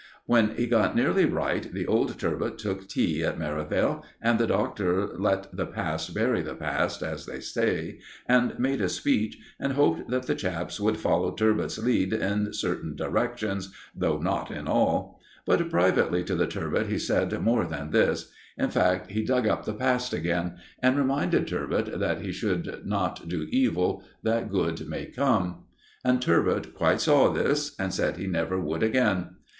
[0.25, 5.05] When he got nearly right, the old "Turbot" took tea at Merivale, and the Doctor
[5.15, 10.09] let the past bury the past, as they say, and made a speech, and hoped
[10.09, 15.19] that the chaps would follow "Turbot's" lead in certain directions, though not in all.
[15.45, 18.31] But privately to the "Turbot" he said more than this.
[18.57, 23.29] In fact, he dug up the past again, and reminded "Turbot" that he should not
[23.29, 25.65] do evil that good may come.
[26.03, 29.35] And "Turbot" quite saw this, and said he never would again.